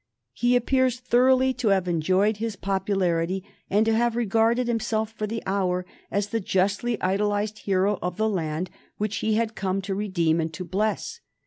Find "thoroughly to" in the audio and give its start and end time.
0.99-1.67